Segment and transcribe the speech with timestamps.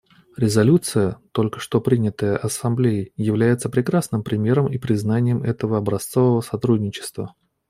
[0.35, 7.35] Резолюция, только что принятая Ассамблеей, является прекрасным примером и признанием этого образцового сотрудничества.